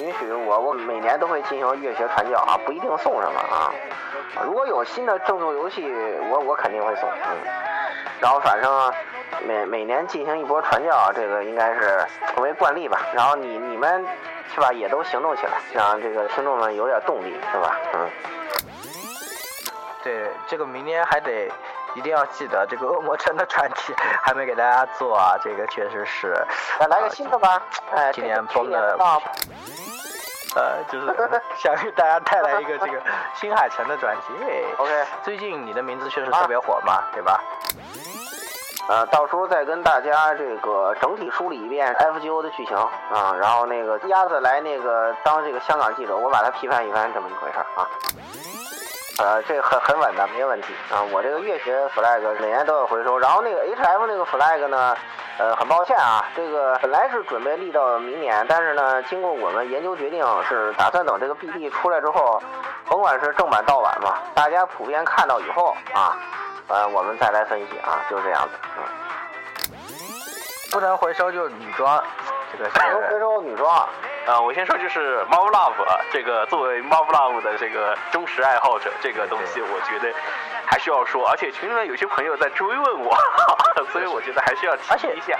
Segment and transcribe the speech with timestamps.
[0.00, 3.72] 允许我，我每年都会进行乐学传教啊，不一定送什么啊。
[4.44, 5.92] 如果有新的正作游戏，
[6.30, 7.08] 我我肯定会送。
[7.08, 7.36] 嗯，
[8.20, 8.92] 然后反正
[9.46, 13.00] 每每年进行一波传教，这个应该是成为惯例吧。
[13.12, 14.04] 然后你你们
[14.54, 17.76] 是吧，也都行动起来，让这个听众们有点动力，是吧？
[17.94, 18.08] 嗯。
[20.04, 21.50] 对，这个明年还得
[21.94, 23.92] 一定要记得这个恶魔城的传奇
[24.22, 26.32] 还没给大家做啊，这个确实是。
[26.78, 27.60] 来来个新的吧，
[27.90, 28.96] 哎，今年崩的。
[30.54, 31.06] 呃，就是
[31.58, 33.00] 想给大家带来一个这个
[33.34, 34.32] 新海诚的专辑。
[34.78, 37.40] OK，最近你的名字确实特别火嘛，对吧？
[38.88, 47.86] 呃，到时候再跟大家这个整体梳理一遍 FGO 的剧情啊，然后那个鸭子来那个当这个香港记者，我把他批判一番，这么一回事啊。
[49.18, 51.02] 呃，这很很稳的，没问题啊。
[51.12, 54.96] 我这个月学 flag 每年都要回收，然后那个 HF 那个 flag 呢，
[55.38, 62.42] 呃，很抱歉啊，这个本来是准备立到明年，但是呢，经过我们研究决定，是打算等这个 BD 出来之后，
[62.88, 66.16] 甭管是正版盗版嘛，大家普遍看到以后啊，
[66.66, 68.58] 呃，我们再来分析啊，就是这样子。
[68.78, 68.82] 嗯，
[70.72, 72.02] 不能回收就是女装，
[72.52, 73.88] 这个不能回收女装。
[74.28, 80.14] 啊，我先说就是 Marvel Love 这个作为 Marvel Love 的这个忠实爱好者，这个东西我觉得
[80.66, 83.16] 还需要说，而且群里面有些朋友在追问我，
[83.90, 85.38] 所以我觉得还是要提一下。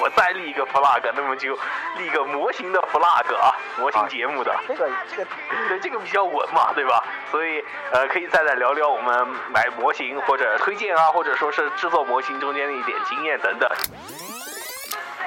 [0.00, 1.52] 我再立一个 flag，那么就
[1.98, 4.54] 立一个模型的 flag 啊，模型节目的。
[4.66, 5.26] 这个 这个
[5.68, 7.04] 对这个比较稳嘛，对吧？
[7.30, 13.68] 所以呃，可以再来聊聊我们买模型或者推荐啊，或者说是制作模型中间的一点经验等等。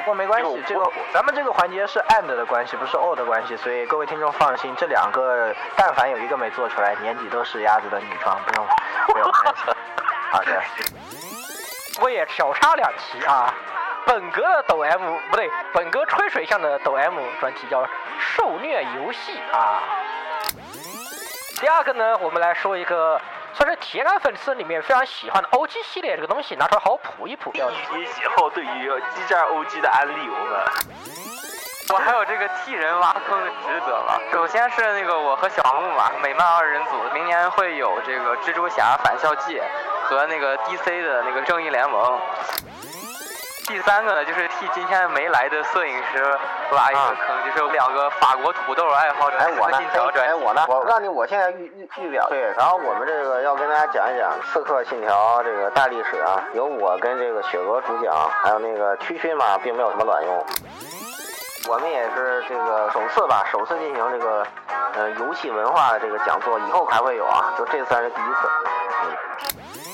[0.02, 8.68] 不过没关系，这个咱们这个环节是 and 的关系，不是 or 的关系，所以各位听众放心，这两个但凡有一个没做出来，年底都是鸭子的女装，不用
[9.08, 9.74] 不用担心。
[10.32, 10.62] 好的，
[12.02, 13.54] 我也小插两题啊，
[14.06, 19.84] 本格的抖 M 不对，本格吹水向的抖 M 专题叫受虐游戏啊。
[21.60, 23.22] 第二个呢，我们来说一个。
[23.64, 27.52] 但是铁杆粉丝里面非常喜欢的 OG 系列这个东西拿出来好好普一普。
[27.54, 30.60] 一些喜好对于激战 OG 的安利，我们。
[31.94, 34.20] 我还有这个替人挖坑的职责了。
[34.32, 39.62] 首先是那个我和小木嘛，美漫二人组，明年会有这个蜘蛛侠返校季
[40.06, 42.20] 和那个 DC 的那个正义联盟。
[43.72, 46.38] 第三个呢，就是替今天没来的摄影师
[46.74, 49.38] 挖一个坑，就是有两个法国土豆爱好者。
[49.38, 49.78] 哎，我呢？
[50.14, 50.66] 哎，我呢？
[50.68, 52.28] 我让你，我现在预预预表。
[52.28, 60.46] 对，然后我们这个要跟大家讲一讲《刺客信条》这个大历史啊，由我跟这个雪娥主讲，还有那个区区嘛，并没有什么卵用。
[61.70, 64.46] 我们也是这个首次吧，首次进行这个
[64.96, 68.50] 呃游戏文化的这个讲座，以后还会有啊，就这次还是第一次。
[69.06, 69.91] 嗯。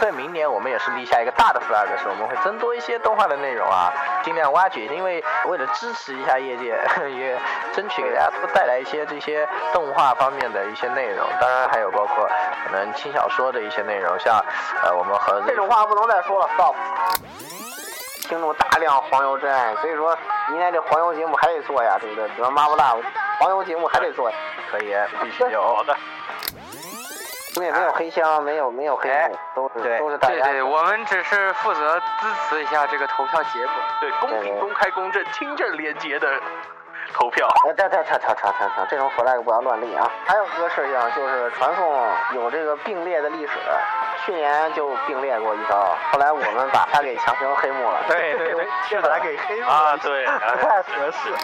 [0.00, 3.92] 在明年，我们也是立下一个大的 flag，是我们会增多一些动画的内容啊，
[4.24, 4.86] 尽量挖掘。
[4.86, 6.76] 因为为了支持一下业界，
[7.10, 7.38] 也
[7.74, 11.26] 争取给大家多带来一些这些动画方面的一些内容。
[11.40, 12.28] 当然，还有包括
[12.64, 14.42] 可能轻小说的一些内容，像
[14.82, 16.74] 呃，我们和这种话不能再说了，stop。
[18.28, 20.16] 听众大量黄油真爱，所以说
[20.48, 22.28] 明年这黄油节目还得做呀，对不对？
[22.28, 22.94] 比如妈不辣，
[23.40, 24.30] 黄油节目还得做，
[24.70, 25.96] 可以，必须有的。
[27.56, 30.34] 因为没有黑箱，没有没有黑幕，都是都是大家。
[30.34, 36.28] 对对，我们只是负责支持一下这个投票结果，对公平、公开、公正、清正、廉洁的
[37.12, 37.48] 投票。
[37.68, 40.08] 哎，停停停停停停停，这种 flag 不要乱立啊！
[40.26, 43.52] 还有一个事情就是传送有这个并列的历史，
[44.24, 48.00] 去年就并列过一招，后来我们把它给强行黑幕了。
[48.06, 48.64] 对对对，
[49.02, 50.24] 把它给黑幕了啊，对，
[50.60, 51.34] 不太合适。